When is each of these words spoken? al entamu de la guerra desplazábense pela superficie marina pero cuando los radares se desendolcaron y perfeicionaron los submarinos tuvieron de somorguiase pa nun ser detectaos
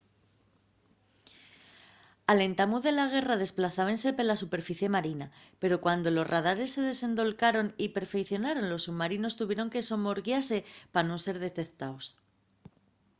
al 2.31 2.39
entamu 2.49 2.77
de 2.85 2.91
la 2.99 3.05
guerra 3.13 3.41
desplazábense 3.43 4.09
pela 4.17 4.39
superficie 4.43 4.89
marina 4.97 5.27
pero 5.61 5.81
cuando 5.83 6.07
los 6.15 6.29
radares 6.33 6.73
se 6.75 6.81
desendolcaron 6.91 7.67
y 7.83 7.93
perfeicionaron 7.97 8.65
los 8.71 8.85
submarinos 8.87 9.37
tuvieron 9.39 9.69
de 9.73 9.81
somorguiase 9.91 10.57
pa 10.93 11.01
nun 11.03 11.19
ser 11.25 11.37
detectaos 11.47 12.05